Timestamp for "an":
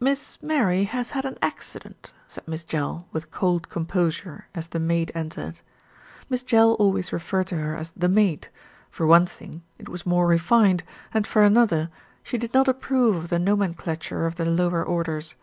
1.26-1.36